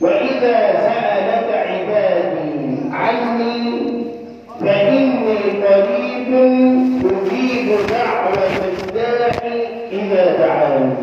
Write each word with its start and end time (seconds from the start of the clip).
وإذا 0.00 0.72
سألك 0.80 1.50
عبادي 1.68 2.76
عني 2.92 3.84
فإني 4.60 5.36
قريب 5.64 6.34
أجيب 7.04 7.68
دعوة 7.88 8.48
الداعي 8.82 9.66
إذا 9.92 10.36
دعاني. 10.38 10.94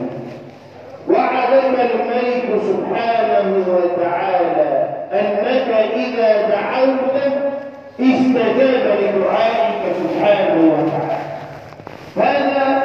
وعلم 1.10 1.76
الملك 1.76 2.62
سبحانه 2.64 3.66
وتعالى 3.68 4.88
أنك 5.14 5.70
إذا 5.96 6.50
دعوت 6.50 7.16
استجاب 8.00 8.98
لدعائك 9.02 9.82
سبحانه 10.02 10.74
وتعالى. 10.74 11.22
هذا 12.18 12.84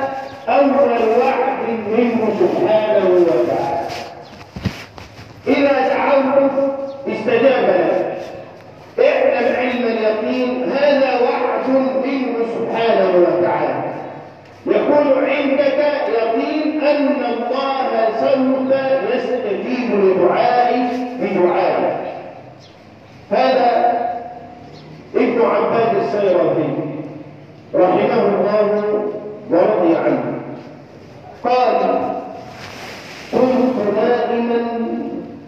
أول 0.48 1.18
وعد 1.20 1.68
منه 1.98 2.28
سبحانه 2.40 3.10
وتعالى 3.10 3.86
إذا 5.48 5.88
دعوت 5.88 6.52
استجاب 7.08 7.64
لك 7.64 9.06
اعلم 9.06 9.56
علم 9.56 9.84
اليقين 9.84 10.72
هذا 10.72 11.20
وعد 11.20 11.68
منه 12.06 12.36
سبحانه 12.54 13.10
وتعالى 13.16 13.84
يكون 14.66 15.24
عندك 15.24 15.78
يقين 16.08 16.75
أن 16.90 17.08
الله 17.24 18.08
سوف 18.20 18.72
يستجيب 19.14 19.90
لدعائك 19.94 20.90
بدعائك 21.20 21.96
هذا 23.30 23.96
ابن 25.14 25.40
عباد 25.42 25.96
السيرافي 25.96 26.68
رحمه 27.74 28.22
الله 28.22 29.02
ورضي 29.50 29.96
عنه. 29.96 30.36
قال 31.44 31.76
كنت 33.32 33.96
نائما 33.96 34.66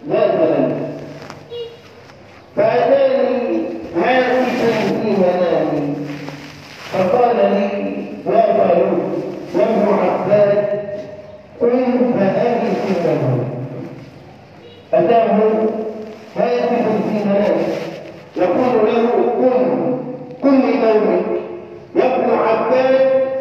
ذات 0.09 0.31
ليله 0.39 0.89
فأتاني 2.55 3.63
هاتفا 3.95 4.71
في 5.01 5.09
منامي 5.11 5.95
فقال 6.93 7.35
لي 7.35 7.69
يا 8.33 8.41
فاروق 8.41 8.99
وابن 9.55 9.93
عباد 10.03 10.69
قم 11.61 12.13
له 13.05 13.39
أتاه 14.93 15.39
هاتف 16.37 16.87
في 17.09 17.25
منامه 17.25 17.67
يقول 18.37 18.87
له 18.87 19.09
قم 19.39 19.99
قم 20.43 20.55
لنومك 20.55 21.25
يا 21.95 22.15
ابن 22.15 22.29
عباد 22.33 22.95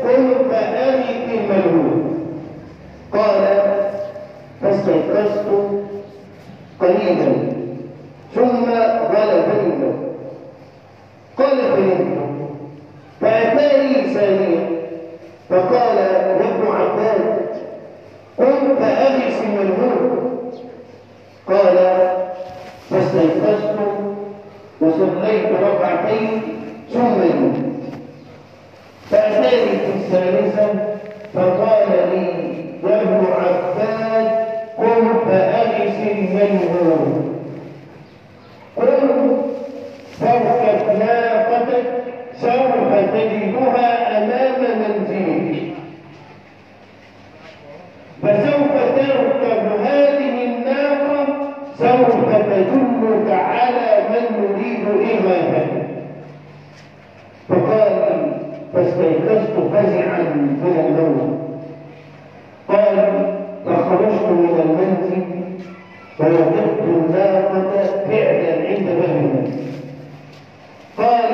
قم 0.05 0.51
فأجد 0.51 1.29
الملهوف 1.29 2.03
قال 3.13 3.59
فاستيقظت 4.63 5.49
قليلا. 6.81 7.48
فاستيقظت 23.29 24.17
وصليت 24.81 25.47
ركعتين 25.63 26.43
ثم 26.93 27.23
نمت 27.23 27.57
فأتاني 29.11 29.79
في 29.79 29.93
الثالثة 29.97 30.69
فقال 31.35 31.89
لي 32.13 32.27
يا 32.91 33.03
ابن 33.03 33.27
عباد 33.33 34.31
قم 34.79 35.19
فأغس 35.29 35.97
الملهوف 36.11 37.09
قم 38.77 39.37
فاركب 40.21 40.99
ناقتك 40.99 41.85
سوف 42.41 42.95
تجدها 43.15 44.19
أمام 44.19 44.61
منزلك 44.81 45.69
فسوف 48.23 48.73
تركب 48.97 49.81
هذه 49.85 50.45
الناقة 50.45 51.27
سوف 51.79 52.25
تدلك 52.35 53.31
على 53.31 53.99
من 54.11 54.45
يريد 54.45 54.85
إغاثته 55.11 55.83
فقال 57.49 58.33
فاستيقظت 58.75 59.57
فزعا 59.73 60.23
من 60.63 60.85
النوم 60.87 61.39
قال 62.69 62.97
فخرجت 63.67 64.23
من 64.29 64.61
المنزل 64.65 65.25
فوجدت 66.19 66.81
الناقة 66.83 67.71
فعلا 68.09 68.69
عند 68.69 68.87
باب 68.87 69.17
المنزل 69.17 69.69
قال 70.99 71.33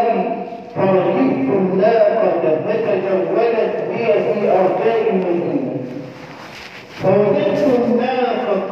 فركبت 0.75 1.49
الناقة 1.49 2.31
فتجولت 2.67 3.85
بي 3.91 4.05
في 4.07 4.51
أرجاء 4.51 5.11
المدينة 5.11 5.75
فوجدت 7.55 7.85
الناقة 7.89 8.63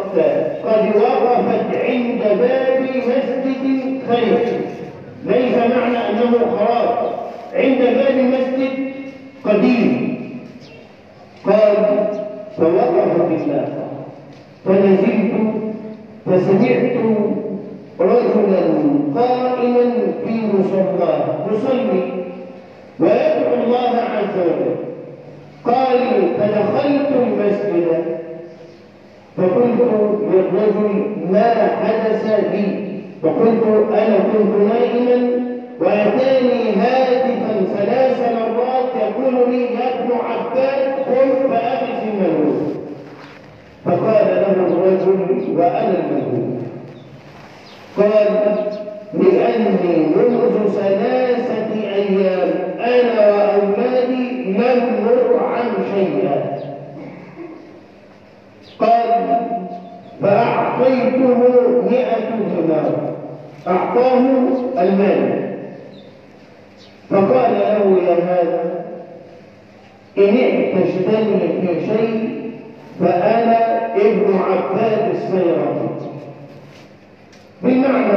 قد 0.64 0.96
وقفت 0.96 1.74
عند 1.84 2.20
باب 2.40 2.82
مسجد 2.82 4.00
خير 4.08 4.38
ليس 5.26 5.56
معنى 5.56 5.98
أنه 5.98 6.32
خراب 6.58 7.10
عند 7.54 7.78
باب 7.78 8.14
مسجد 8.16 8.92
قديم 9.44 10.18
قال 11.46 11.76
فوقفت 12.56 13.30
الناقة 13.30 13.88
فنزلت 14.64 15.32
فسمعت 16.26 16.96
رجلا 18.00 18.60
قائما 19.14 19.92
في 20.26 20.40
مصلاه 20.54 21.46
يصلي 21.52 22.12
ويدعو 23.00 23.54
الله 23.64 23.96
عز 23.96 24.38
وجل 24.38 24.76
قال 25.64 25.98
فدخلت 26.38 27.08
المسجد 27.22 28.22
فقلت 29.36 29.80
للرجل 30.32 31.04
ما 31.30 31.54
حدث 31.82 32.40
بي 32.52 32.92
فقلت 33.22 33.62
أنا 33.92 34.18
كنت 34.18 34.72
نائما 34.72 35.30
واتاني 35.80 36.72
هاتفا 36.76 37.74
ثلاث 37.76 38.20
مرات 38.32 38.90
يقول 39.00 39.50
لي 39.50 39.64
يا 39.64 40.00
ابن 40.00 40.12
عباد 40.12 40.92
قم 41.06 41.48
فاغث 41.50 42.02
الملوك 42.02 42.62
فقال 43.84 44.42
وأنا 45.56 45.94
الملوك 45.98 46.62
قال 47.96 48.56
لأني 49.14 49.96
منذ 50.16 50.68
ثلاثة 50.72 51.74
أيام 51.94 52.50
أنا 52.80 53.30
وأولادي 53.30 54.44
لم 54.52 55.06
نطعم 55.06 55.70
شيئا. 55.94 56.58
قال 58.78 59.38
فأعطيته 60.22 61.38
مئة 61.90 62.30
دينار 62.30 63.14
أعطاه 63.66 64.18
المال. 64.78 65.42
فقال 67.10 67.52
له 67.52 67.98
يا 68.08 68.14
هذا 68.14 68.84
إن 70.18 70.36
اعتشتني 70.36 71.38
في 71.60 71.86
شيء 71.86 72.42
فأنا 73.00 73.71
ابن 73.96 74.38
عباد 74.38 75.14
السيرافي 75.14 75.88
بالمعنى 77.62 78.12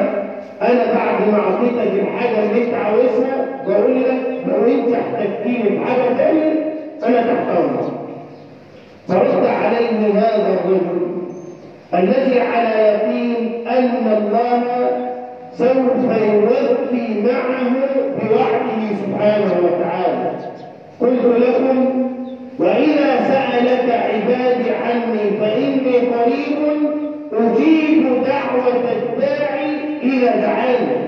أنا 0.62 0.94
بعد 0.94 1.28
ما 1.32 1.40
أعطيتك 1.40 2.00
الحاجة 2.00 2.44
اللي 2.44 2.66
أنت 2.66 2.74
عاوزها 2.74 3.46
بقول 3.68 4.04
لك 4.04 4.44
لو 4.48 4.66
أنت 4.66 4.94
احتجتني 4.96 5.70
بحاجة 5.80 6.14
ثانية 6.18 6.54
أنا 7.04 7.22
تحت 7.34 7.58
أمرك. 7.58 7.92
فرد 9.08 9.46
عليه 9.46 10.14
هذا 10.14 10.54
الرجل 10.54 11.06
الذي 11.94 12.40
على 12.40 12.70
يقين 12.80 13.68
أن 13.68 14.18
الله 14.18 14.64
سوف 15.58 16.04
يوفي 16.22 17.22
معه 17.22 17.70
بوعده 18.22 18.96
سبحانه 19.06 19.54
وتعالى. 19.64 20.32
قلت 21.02 21.26
لكم 21.26 21.95
سالك 24.28 24.36
عبادي 24.36 24.70
عني 24.72 25.38
فإني 25.40 25.98
قريب 25.98 26.58
أجيب 27.34 28.24
دعوة 28.26 28.68
الداعي 28.92 29.76
إلى 30.04 30.28
دعاني 30.42 31.05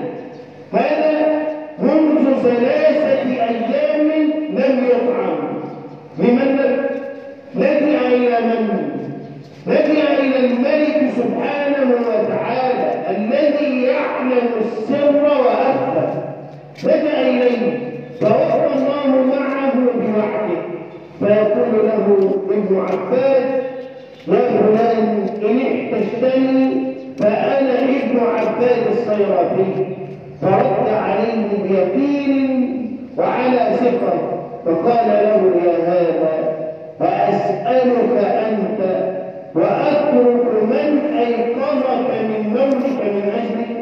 أسألك 37.68 38.24
أنت. 38.24 38.80
وأترك 39.54 40.62
من 40.62 41.14
أيقظك 41.18 42.10
من 42.28 42.52
نومك 42.54 43.04
من 43.04 43.30
أجلك. 43.34 43.77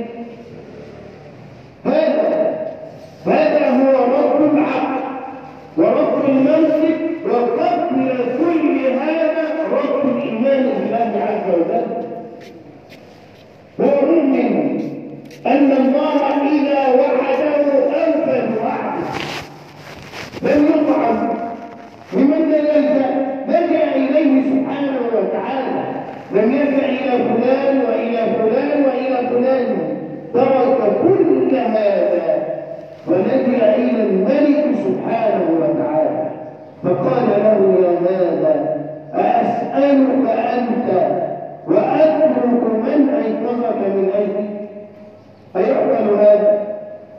يفعل 45.87 46.09
هذا 46.15 46.67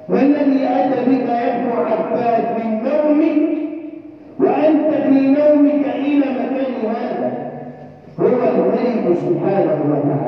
والذي 0.09 0.67
أتى 0.67 1.05
بك 1.09 1.29
يا 1.29 1.57
عباد 1.75 2.43
من 2.57 2.83
نومك 2.83 3.57
وأنت 4.39 4.93
في 4.93 5.27
نومك 5.27 5.85
إلى 5.95 6.25
مكان 6.39 6.95
هذا. 6.95 7.31
هو 8.19 8.27
الملك 8.27 9.17
سبحانه 9.17 9.77
وتعالى. 9.89 10.26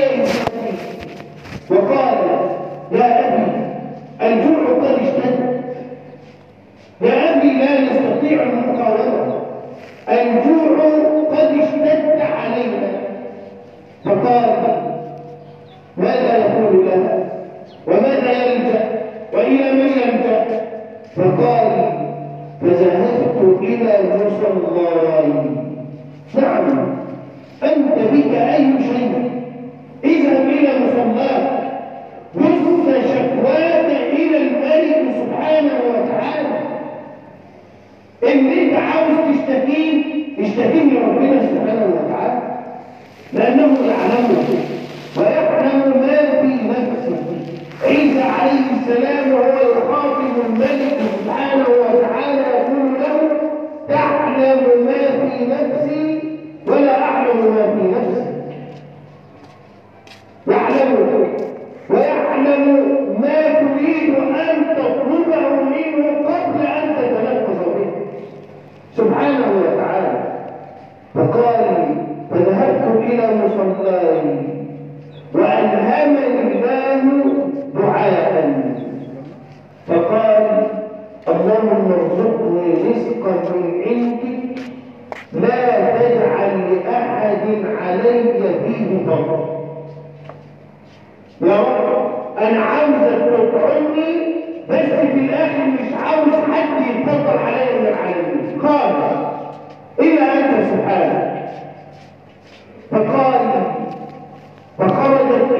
Deus. 0.00 0.49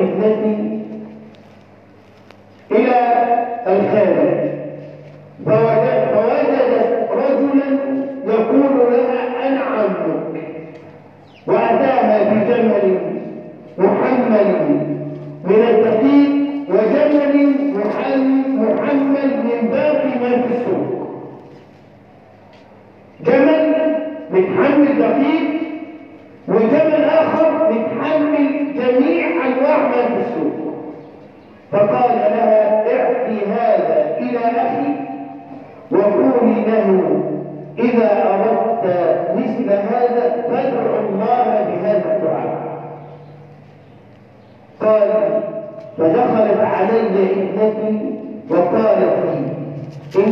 الفتنة 0.00 0.80
إلى 2.70 2.98
الخارج 3.66 4.29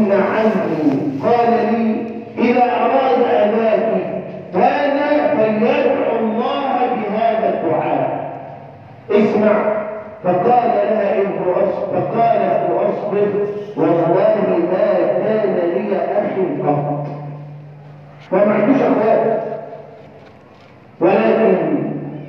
مسؤول 0.08 0.22
عنه. 0.22 0.62
قال 1.22 1.50
لي 1.72 2.06
إذا 2.38 2.62
أراد 2.62 3.22
أباك 3.30 3.88
هذا 4.54 5.34
فليدعو 5.36 6.18
الله 6.20 6.72
بهذا 6.96 7.48
الدعاء. 7.54 8.30
اسمع. 9.10 9.78
فقال 10.24 10.70
لها 10.74 11.20
ابن 11.20 11.44
فقال 11.92 12.40
ابن 12.40 12.74
أصبر 12.74 13.28
والله 13.76 14.36
ما 14.72 14.96
كان 15.24 15.54
لي 15.74 15.96
أخ 15.96 16.66
قط. 16.66 17.06
فما 18.30 18.54
عندوش 18.54 18.82
أخوات. 18.82 19.38
ولكن 21.00 21.78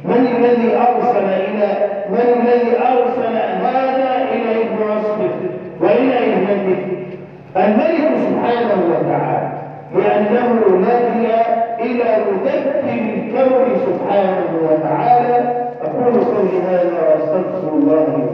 من 0.06 0.28
الذي 0.38 0.78
أرسل 0.78 1.26
إلى 1.26 1.90
من 2.10 2.42
الذي 2.42 2.78
أرسل 2.78 3.36
هذا 3.64 4.30
إلى 4.32 4.62
ابن 4.62 4.92
أصبر 4.92 5.30
وإلى 5.82 6.18
ابن 6.18 6.50
الملك 7.58 8.18
سبحانه 8.18 8.80
وتعالى 8.90 9.50
لأنه 9.96 10.78
لجأ 10.78 11.42
إلى 11.80 12.18
مدبر 12.32 12.84
الكون 12.94 13.76
سبحانه 13.86 14.52
وتعالى. 14.72 15.36
أقول 15.82 16.14
قولي 16.24 16.62
هذا 16.70 16.98
وأستغفر 17.08 17.74
الله 17.74 18.30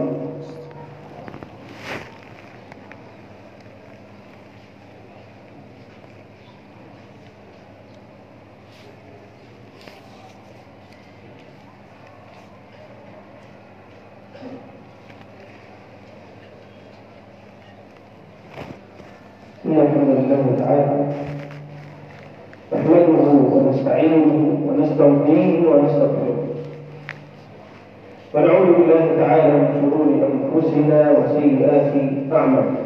إن 19.75 19.81
الحمد 19.81 20.09
لله 20.09 20.43
تعالى 20.59 20.87
نحمده 22.73 23.27
ونستعينه 23.55 24.27
ونستغفره 24.67 25.67
ونستغفره. 25.69 26.37
ونعوذ 28.33 28.67
بالله 28.77 29.03
تعالى 29.19 29.53
من 29.53 29.67
شرور 29.75 30.07
أنفسنا 30.31 30.99
وسيئات 31.11 31.93
أعمالنا. 32.33 32.81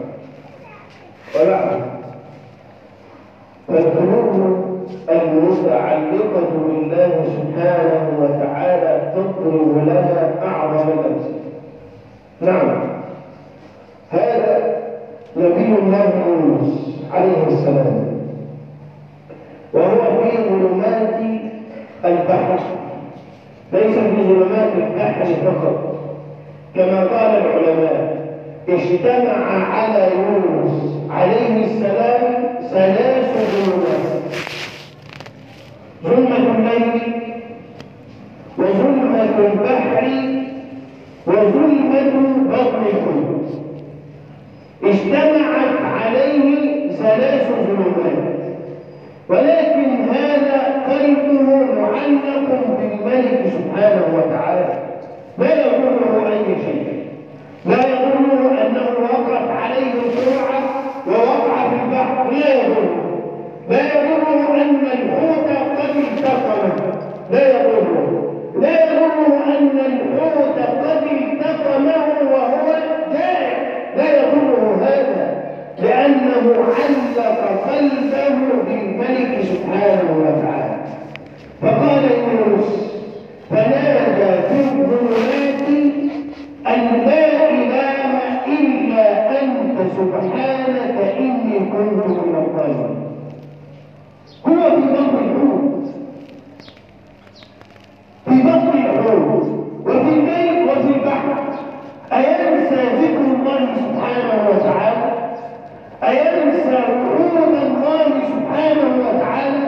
وبعد 1.35 1.69
فالقلوب 3.67 4.35
المتعلقة 5.09 6.49
بالله 6.67 7.11
سبحانه 7.37 8.05
وتعالى 8.21 9.13
تضرب 9.15 9.77
لها 9.87 10.21
أعظم 10.45 10.87
الأمثلة. 10.89 11.39
نعم. 12.41 12.69
هذا 14.09 14.79
نبي 15.37 15.75
الله 15.79 16.13
يونس 16.27 16.78
عليه 17.13 17.47
السلام. 17.47 18.19
وهو 19.73 20.21
في 20.23 20.37
ظلمات 20.49 21.19
البحر. 22.05 22.59
ليس 23.73 23.95
في 23.97 24.23
ظلمات 24.23 24.73
البحر 24.75 25.25
فقط. 25.45 25.95
كما 26.75 26.99
قال 26.99 27.41
العلماء 27.45 28.19
اجتمع 28.69 29.45
على 29.73 30.09
يونس 30.15 30.99
عليه 31.09 31.65
السلام 31.65 32.33
ثلاث 32.69 33.51
ظلمات. 33.55 34.19
ظلمة 36.03 36.55
الليل 36.55 37.01
وظلمة 38.57 39.37
البحر 39.39 40.05
وظلمة 41.27 42.11
بطن 42.49 42.81
الحوت 42.85 43.49
اجتمعت 44.83 45.81
عليه 45.81 46.78
ثلاث 46.99 47.47
ظلمات 47.67 48.39
ولكن 49.29 50.09
هذا 50.09 50.83
قلبه 50.89 51.41
معلق 51.81 52.49
بالملك 52.79 53.43
سبحانه 53.45 54.05
وتعالى. 54.15 54.69
لا 55.37 55.65
يضره 55.65 56.29
أي 56.31 56.55
شيء. 56.65 57.03
لا 57.65 57.75
يضره 57.75 58.61
أنه 58.61 58.87
وقف 59.03 59.51
عليه 59.51 59.93
الجرعه 59.93 60.61
ووقع 61.07 61.69
في 61.69 61.75
البحر. 61.85 62.31
لا 62.31 62.53
يضره. 62.53 63.09
لا 63.69 63.81
يضره 63.81 64.61
أن 64.61 64.85
الحوت 64.85 65.49
قد 65.79 65.95
التقمه 65.95 66.93
لا 67.31 67.49
يضره. 67.49 68.33
لا 68.55 68.83
يضره 68.83 69.43
أن 69.47 69.79
الحوت 69.85 70.59
قد 70.59 71.03
التقمه 71.11 72.31
وهو 72.31 72.75
جائع 73.13 73.57
لا 73.97 74.17
يضره 74.17 74.79
هذا 74.81 75.39
لأنه 75.81 76.55
علق 76.65 77.69
قلبه 77.69 78.63
بالملك 78.67 79.41
سبحانه 79.41 80.17
وتعالى 80.17 80.79
فقال 81.61 82.03
يونس 82.03 82.93
فنادى 83.49 84.41
في 84.47 84.59
الظلمات 84.59 85.69
أن 86.67 87.05
لا 87.05 87.49
إله 87.49 88.11
إلا 88.47 89.41
أنت 89.41 89.77
سبحانك 89.97 90.97
إني 91.19 91.59
كنت 91.59 92.17
من 92.25 92.35
الظالمين 92.35 92.99
هو 94.47 94.75
في 94.75 94.81
بطن 94.93 95.17
الحوت 95.25 95.85
في 98.25 98.41
بطن 98.41 98.77
الحوت 98.77 99.47
وفي 99.85 100.09
الليل 100.09 100.63
وفي 100.69 100.87
البحر 100.99 101.35
أينسى 102.13 102.75
ذكر 103.01 103.21
الله 103.35 103.59
سبحانه 103.75 104.49
وتعالى 104.49 105.09
أينسى 106.03 106.73
وعود 106.75 107.53
الله 107.53 108.05
سبحانه 108.05 108.87
وتعالى 109.07 109.67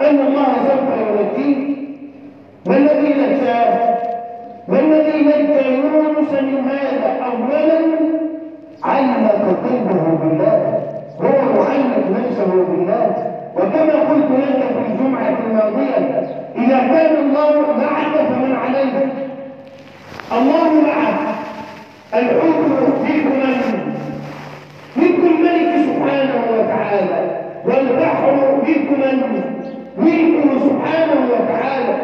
أن 0.00 0.18
الله 0.26 0.46
سوف 0.68 0.88
ينجيه 1.00 1.74
ما 2.66 2.76
الذي 2.76 3.14
نجاه 3.14 3.94
ما 4.68 4.80
الذي 4.80 5.18
نجى 5.20 5.68
يونس 5.78 6.32
من 6.42 6.68
هذا 6.68 7.24
أولا 7.24 7.80
علق 8.84 9.42
قلبه 9.64 10.18
بالله 10.22 10.80
هو 11.20 11.52
معلق 11.58 12.04
نفسه 12.18 12.46
بالله 12.68 13.30
وكما 13.56 14.00
قلت 14.10 14.30
لك 14.30 14.62
في 14.72 14.92
الجمعة 14.92 15.36
الماضية 15.46 16.28
إذا 16.56 16.78
كان 16.78 17.16
الله 17.16 17.76
معك 17.78 18.14
فمن 18.28 18.56
عليك 18.56 19.08
الله 20.32 20.72
معك 20.86 21.34
الحكم 22.14 23.04
فيكم 23.06 23.30
ملك 24.96 25.18
الملك 25.18 25.74
سبحانه 25.86 26.42
وتعالى. 26.74 27.40
والبحر 27.64 28.32
من 28.62 29.22
ملكه 29.98 30.58
سبحانه 30.58 31.20
وتعالى. 31.32 31.94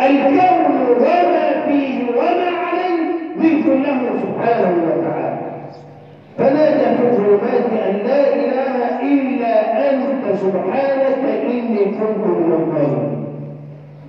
الكون 0.00 0.74
وما 0.90 1.66
فيه 1.66 2.10
وما 2.18 2.50
عليه 2.64 3.02
ملك 3.36 3.66
له 3.66 4.00
سبحانه 4.22 4.74
وتعالى. 4.88 5.38
فنادى 6.38 6.96
في 6.96 7.02
الظلمات 7.04 7.66
أن 7.88 7.94
لا 8.06 8.34
إله 8.34 9.00
إلا 9.12 9.54
أنت 9.90 10.36
سبحانك 10.36 11.22
إني 11.50 11.84
كنت 11.84 12.26
من 12.26 12.52
الظالمين. 12.52 13.24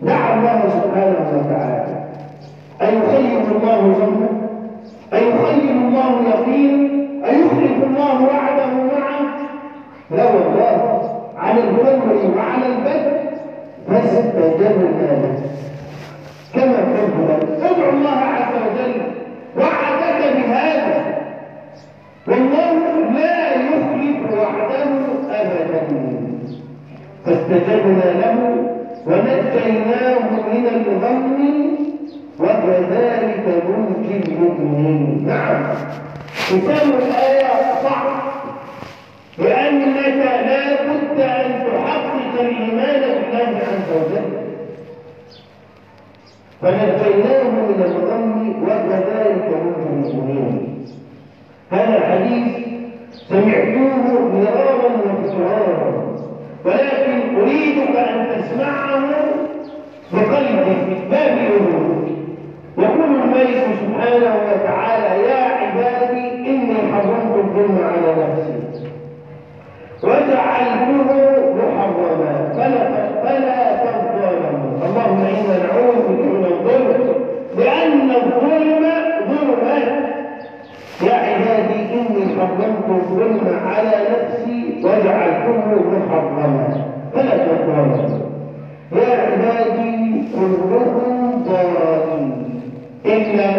دعا 0.02 0.34
الله 0.34 0.62
سبحانه 0.70 1.26
وتعالى. 1.34 2.04
ايخيب 2.82 3.44
الله 3.56 3.82
ظنه 4.00 4.30
ايخيب 5.14 5.72
الله 5.72 6.12
يقينه 6.30 7.04
أيخلف 7.26 7.84
الله 7.84 8.24
وعده 8.24 8.74
معه؟ 8.74 9.03
لا 10.14 10.26
والله 10.26 11.02
على 11.38 11.60
الكون 11.60 12.34
وعلى 12.38 12.66
البدء 12.66 13.24
فاستجبنا 13.90 15.02
له 15.02 15.40
كما 16.54 16.78
قلت 16.78 17.16
لك 17.30 17.64
ادعو 17.64 17.90
الله 17.90 18.10
عز 18.10 18.54
وجل 18.64 19.02
وعدك 19.58 20.20
بهذا. 20.38 21.04
والله 22.28 22.74
لا 23.14 23.54
يخلف 23.54 24.34
وعده 24.40 24.84
ابدا. 25.30 25.82
فاستجبنا 27.26 28.06
له 28.22 28.38
ونجيناه 29.08 30.20
من 30.54 30.68
الغم 30.76 31.38
وكذلك 32.40 33.64
ننجي 33.68 34.32
المؤمنين. 34.32 35.24
نعم. 35.28 35.64
ختام 36.48 36.90
صعب 37.10 37.43
لأنك 39.38 40.18
لا 40.18 40.84
بد 40.84 41.20
أن 41.20 41.64
تحقق 41.66 42.40
الإيمان 42.40 43.02
بالله 43.02 43.60
عز 43.60 43.90
وجل. 43.98 44.44
فنجيناه 46.62 47.44
من 47.44 47.84
الغم 47.86 48.64
وكذلك 48.64 49.50
ننجي 49.90 50.12
المؤمنين. 50.12 50.86
هذا 51.72 51.98
الحديث 51.98 52.68
سمعتوه 53.30 54.22
مرارا 54.34 54.86
وتكرارا. 54.86 56.04
ولكن 56.66 57.36
أريدك 57.42 57.96
أن 57.96 58.28
تسمعه 58.32 59.10
بقلبك 60.14 61.08
باب 61.12 61.38
الأمور 61.38 62.08
يقول 62.78 63.16
الملك 63.16 63.66
سبحانه 63.82 64.36
وتعالى 64.48 65.24
يا 65.30 65.44
عبادي 65.44 66.28
إني 66.50 66.76
حرمت 66.94 67.36
الظلم 67.36 67.78
على 67.84 68.16
نفسي. 68.24 68.93
وجعلته 70.04 71.10
محرما. 71.56 72.54
فلا 72.58 72.84
فلا 73.24 73.60
تظلموا. 73.84 74.72
اللهم 74.86 75.22
إنا 75.36 75.56
نعوذ 75.64 75.98
بك 76.08 76.22
من 76.34 76.46
الظلم 76.46 77.16
لأن 77.58 78.10
الظلم 78.12 78.84
ظلمات 79.30 79.90
يا 81.04 81.14
عبادي 81.14 81.80
إني 81.94 82.24
حرمت 82.40 82.88
الظلم 82.90 83.60
على 83.68 83.96
نفسي 84.12 84.82
وجعلته 84.84 85.66
محرما. 85.94 86.68
فلا 87.14 87.36
تظلموا. 87.46 88.20
يا 88.92 89.12
عبادي 89.22 90.24
كلكم 90.36 91.44
ضالين. 91.48 92.32
إلا 93.06 93.50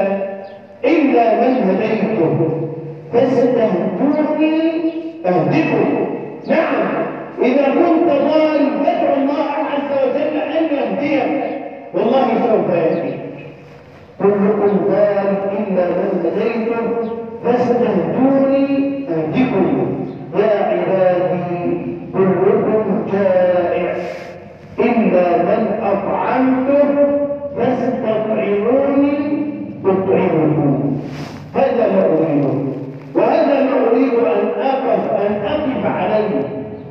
إلا 0.84 1.24
من 1.40 1.52
هديته 1.68 2.36
فاستهدوني 3.12 4.56
أهدكم. 5.26 6.13
نعم. 6.48 7.06
إذا 7.42 7.64
كنت 7.64 8.08
ضال 8.08 8.60
فادعو 8.84 9.14
الله 9.14 9.48
عز 9.70 9.90
وجل 10.02 10.36
أن 10.36 10.64
يهديك. 10.76 11.30
والله 11.94 12.26
سوف 12.46 12.68
يهديك 12.74 13.20
كلكم 14.18 14.72
ضال 14.88 15.30
إلا 15.58 15.84
من 15.88 16.10
هديتم 16.24 16.84
فاستهدوني 17.44 18.66
أهدكم 19.08 19.66
يا 20.36 20.54
عبادي 20.70 21.62
كلكم 22.12 23.06
جائع. 23.12 23.94
إلا 24.78 25.26
من 25.42 25.62
أطعمته 25.82 26.88
فاستطعموني 27.56 29.18
أطعمكم 29.84 30.72
هذا 31.54 31.84
ما 31.92 32.02
أريده. 32.06 32.73
وهذا 33.14 33.62
ما 33.62 33.90
أريد 33.90 34.14
أن 34.14 34.60
أقف 34.60 35.12
أن 35.12 35.32
أقف 35.44 35.86
عليه. 35.86 36.42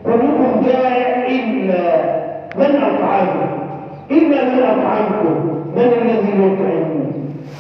كلكم 0.06 0.62
جائع 0.66 1.28
إلا 1.28 1.84
من 2.56 2.76
أطعمه. 2.76 3.48
إلا 4.12 4.44
من 4.44 4.64
أطعمكم. 4.64 5.36
من 5.76 5.82
الذي 6.02 6.32
يطعمه؟ 6.44 7.04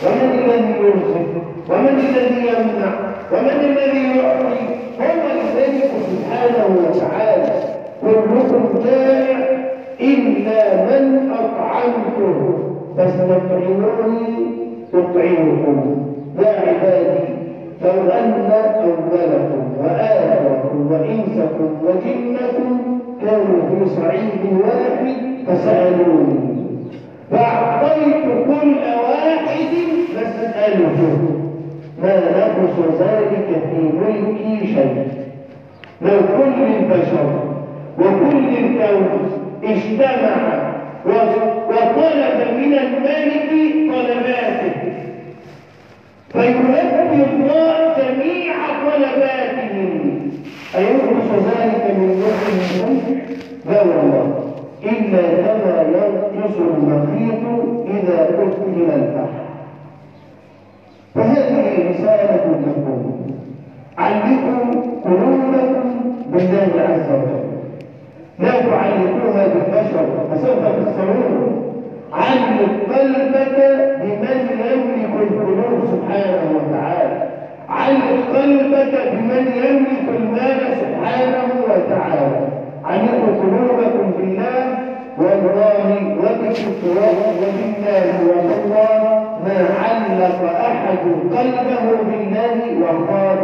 ومن 0.05 0.39
الذي 0.39 0.73
يرزق؟ 0.81 1.27
ومن 1.69 1.99
الذي 1.99 2.39
يمنع؟ 2.47 2.93
ومن 3.31 3.59
الذي 3.59 4.17
يعطي؟ 4.17 4.63
هو 4.99 5.05
الملك 5.11 5.91
سبحانه 6.09 6.77
وتعالى. 6.77 7.53
كلكم 8.01 8.79
جائع 8.85 9.37
إلا 10.01 10.75
من 10.85 11.31
أطعمته 11.31 12.59
فاستطعموني 12.97 14.45
أطعمكم. 14.93 15.77
يا 16.39 16.47
عبادي 16.47 17.42
لو 17.83 18.11
أن 18.11 18.51
أولكم 18.83 19.63
وآخركم 19.79 20.91
وإنسكم 20.91 21.69
وجنكم 21.83 22.99
كانوا 23.21 23.61
في 23.69 23.95
صعيد 23.95 24.43
واحد 24.63 25.15
فسألوني. 25.47 26.53
فأعطيت 27.31 28.23
كل 28.23 28.75
واحد 29.09 29.73
مسألته 30.15 31.17
ما 32.01 32.15
نقص 32.37 32.75
ذلك 32.99 33.47
في 33.69 33.79
ملكي 33.97 34.67
شيء. 34.67 35.07
لو 36.01 36.19
كل 36.37 36.63
البشر 36.63 37.27
وكل 37.99 38.57
الكون 38.57 39.31
اجتمع 39.63 40.73
وطلب 41.05 42.57
من 42.57 42.73
الملك 42.73 43.49
طلباته. 43.93 44.93
فيلبي 46.33 47.23
الله 47.33 47.73
جميع 47.97 48.53
طلباتهم 48.85 50.31
أينقص 50.77 51.29
ذلك 51.47 51.83
من 51.97 52.23
ملك 52.23 53.39
لا 53.69 53.81
والله 53.81 54.53
إلا 55.13 55.57
كما 55.57 55.81
ينقص 55.81 56.57
المخيط 56.57 57.43
إذا 57.87 58.29
أكل 58.29 58.93
البحر 58.93 59.43
فهذه 61.15 61.89
رسالة 61.89 62.45
لكم. 62.45 63.13
علقوا 63.97 64.81
قلوبكم 65.05 65.89
بالله 66.33 66.71
عز 66.89 67.09
وجل. 67.11 67.43
لا 68.39 68.51
تعلقوها 68.51 69.47
بالبشر 69.47 70.05
فسوف 70.31 70.59
تخسرون 70.59 71.73
علق 72.13 72.95
قلبك 72.97 73.57
بمن 74.01 74.37
يملك 74.65 75.13
القلوب 75.21 75.85
سبحانه 75.91 76.41
وتعالى. 76.55 77.29
علق 77.69 78.37
قلبك 78.37 79.11
بمن 79.13 79.47
يملك 79.63 80.09
المال 80.19 80.59
سبحانه 80.81 81.47
وتعالى. 81.63 82.47
علقوا 82.85 83.33
قلوبكم 83.41 84.11
بالله 84.17 84.82
والله 85.17 85.85
وبالله 86.19 87.05
وبالله 87.39 88.05
والله 88.29 89.01
ما 89.45 89.59
علق 89.83 90.41
أحد 90.71 91.03
قلبه 91.35 91.85
بالله 92.09 92.57
وخاب 92.81 93.41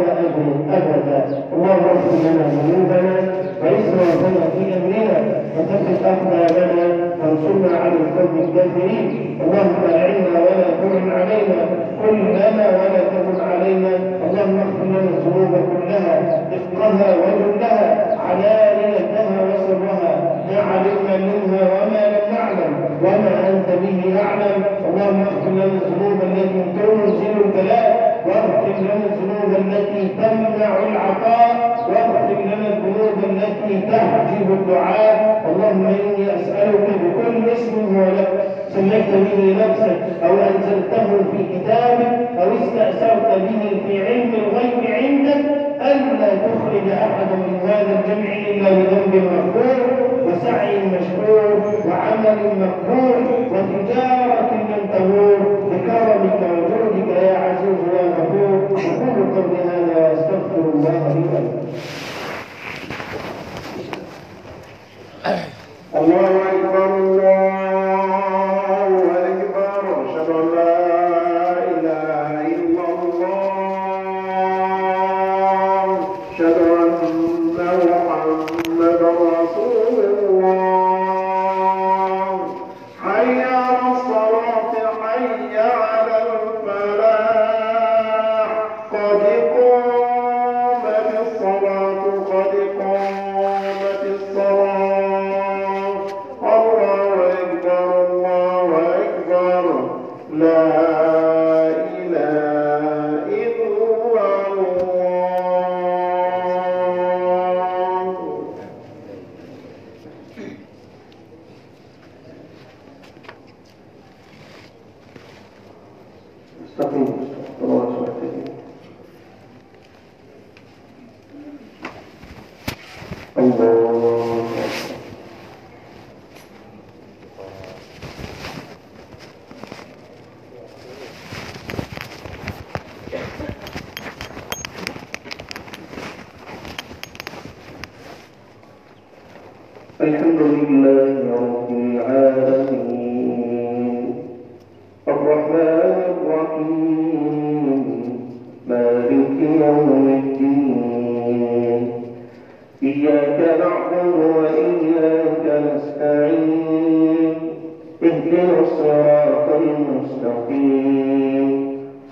أبدا. 0.78 1.20
الله 1.52 1.78
اغفر 1.92 2.14
لنا 2.24 2.44
ذنوبنا 2.54 3.16
وإسرافنا 3.62 4.42
في 4.54 4.62
أمرنا 4.76 5.18
وثبت 5.56 6.00
أقدامنا 6.12 6.86
وانصرنا 7.20 7.70
على 7.82 7.96
القوم 8.02 8.34
الكافرين. 8.44 9.06
اللهم 9.44 9.82
أعنا 9.94 10.32
ولا 10.46 10.68
تعن 10.80 11.06
علينا. 11.18 11.60
كن 12.00 12.18
لنا 12.28 12.66
ولا 12.78 13.00
تكن 13.12 13.38
علينا. 13.50 13.92
اللهم 14.26 14.56
اغفر 14.64 14.84
لنا 14.84 15.10
الذنوب 15.14 15.52
كلها. 15.70 16.14
دقها 16.50 17.08
وجلها 17.22 17.80
علانيتها 18.26 19.36
وسرها. 19.48 20.09
ما 20.50 20.60
علمنا 20.70 21.16
منها 21.16 21.62
وما 21.74 22.02
لم 22.12 22.34
نعلم 22.34 22.72
وما 23.04 23.48
أنت 23.50 23.68
به 23.82 24.20
أعلم. 24.20 24.62
اللهم 24.88 25.20
اغفر 25.22 25.50
لنا 25.50 25.64
الذنوب 25.64 26.18
التي 26.22 26.62
تنزل 26.76 27.32
البلاء 27.44 27.90
واغفر 28.26 28.74
لنا 28.80 29.04
الذنوب 29.10 29.50
التي 29.58 30.08
تمنع 30.08 30.70
العطاء 30.88 31.76
واغفر 31.88 32.40
لنا 32.44 32.68
الذنوب 32.74 33.16
التي 33.30 33.80
تحجب 33.92 34.50
الدعاء. 34.50 35.42
اللهم 35.50 35.86
إني 35.86 36.34
أسألك 36.36 36.86
بكل 37.02 37.48
اسم 37.50 37.96
هو 37.96 38.04
لك 38.18 38.30
سميت 38.68 39.10
به 39.10 39.56
نفسك 39.62 39.98
أو 40.24 40.32
أنزلته 40.32 41.06
في 41.30 41.40
كتابك 41.52 42.12
أو 42.40 42.48
استأثرت 42.62 43.38
به 43.38 43.80
في 43.86 44.06
علم 44.06 44.32
الغيب 44.34 44.80
عندك 45.02 45.44
ألا 45.80 46.28
تخرج 46.46 46.86
أحدا 46.92 47.36
من 47.36 47.60
هذا 47.64 47.92
الجمع 47.98 48.32
إلا 48.50 48.70
بذنب 48.70 49.14
مغفور. 49.14 50.09
وسعي 50.32 50.78
مشكور 50.86 51.62
وعمل 51.88 52.38
مقبول 52.60 53.24
وتجارة 53.52 54.50
لن 54.54 54.82
تمور 54.94 55.38
بكرمك 55.70 56.39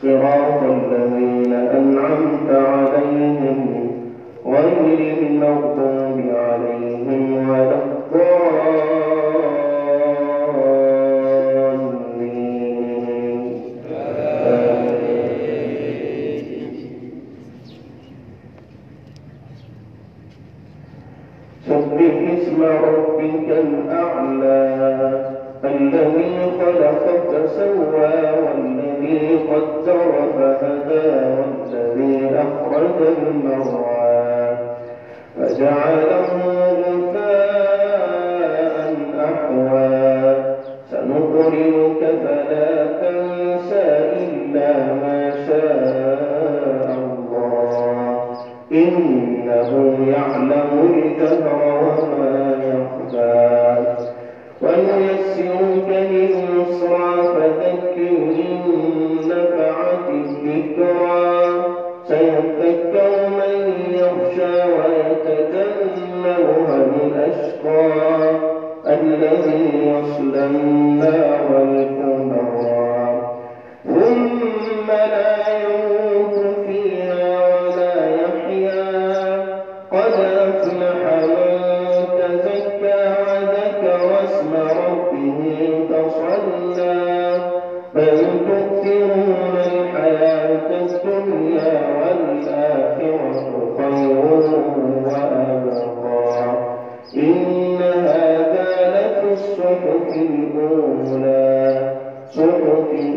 صراط 0.02 0.62
الذين 0.62 1.52
أنعمت 1.52 2.50
عليهم 2.50 3.90
غير 4.46 5.16
المغضوب 5.20 6.07
إنه 49.97 50.11
يعلم 50.11 50.66
Senhor, 102.38 102.60
eu 102.60 103.07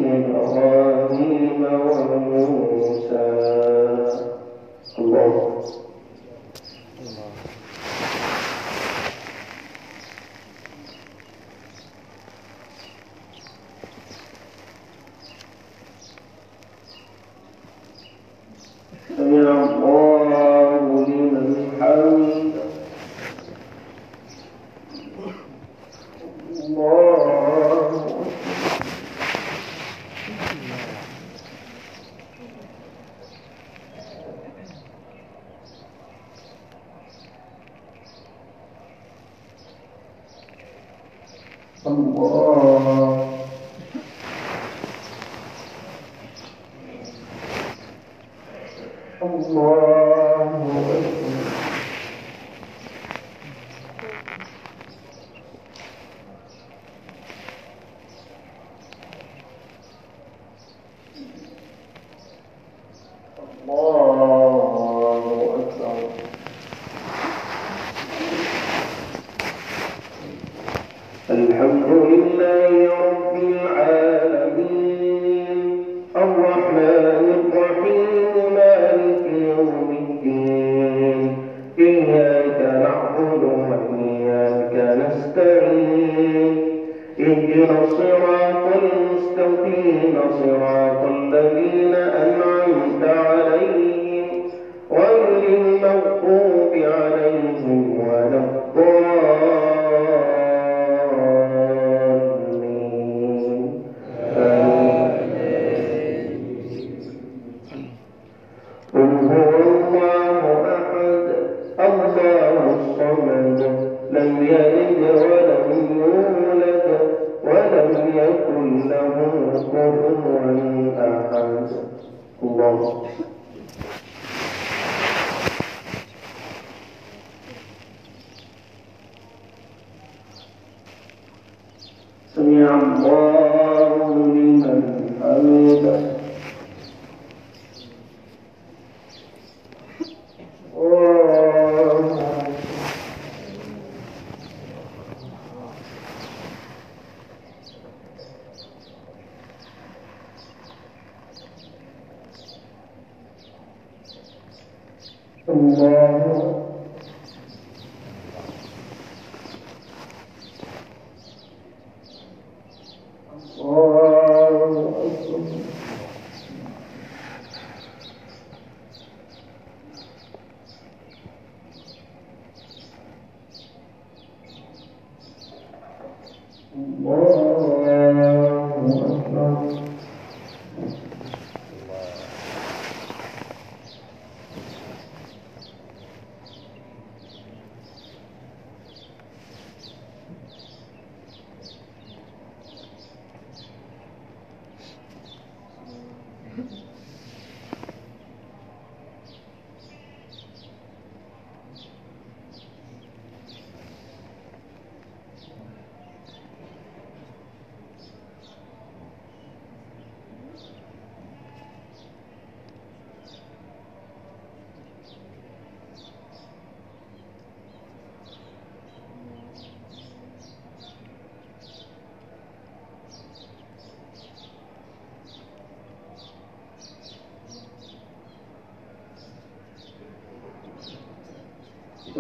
الله 155.50 156.61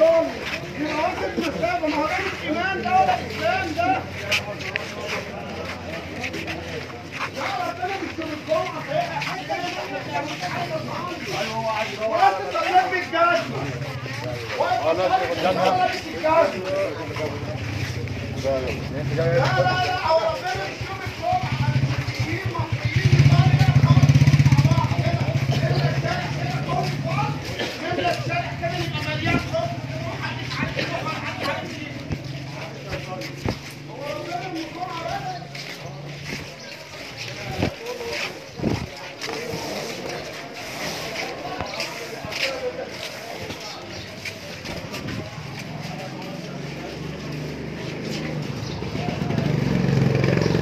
الصلي 0.00 0.26
من 0.78 0.86
عواقب 0.90 1.38
الإسلام 1.38 1.82
ومن 1.82 1.92
عواقب 1.94 2.24
الإيمان 2.42 2.82
ده 2.82 2.90
ولا 2.92 3.18
الإسلام 3.18 3.74
ده 3.74 4.00
لا 18.46 18.60
لا 18.60 19.84
لا 19.84 20.06
هو 20.06 20.18
ربنا 20.18 20.64
مش 20.66 20.80
يوم 20.88 21.00
الجمعه 21.02 21.60
Let's 28.02 28.26
go. 28.28 28.59
هو 30.80 30.86